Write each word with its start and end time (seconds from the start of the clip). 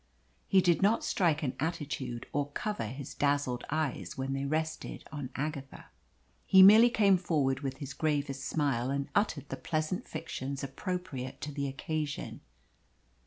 He 0.47 0.61
did 0.61 0.81
not 0.81 1.03
strike 1.03 1.43
an 1.43 1.55
attitude 1.59 2.25
or 2.33 2.49
cover 2.55 2.87
his 2.87 3.13
dazzled 3.13 3.63
eyes 3.69 4.17
when 4.17 4.33
they 4.33 4.45
rested 4.45 5.07
on 5.11 5.29
Agatha. 5.35 5.91
He 6.47 6.63
merely 6.63 6.89
came 6.89 7.17
forward 7.19 7.59
with 7.59 7.77
his 7.77 7.93
gravest 7.93 8.43
smile 8.43 8.89
and 8.89 9.09
uttered 9.13 9.49
the 9.49 9.57
pleasant 9.57 10.07
fictions 10.07 10.63
appropriate 10.63 11.39
to 11.41 11.51
the 11.51 11.67
occasion. 11.67 12.41